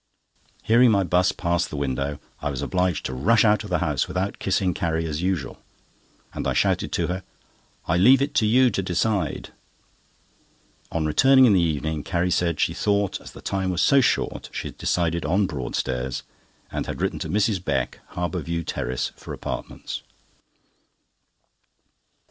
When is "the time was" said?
13.33-13.83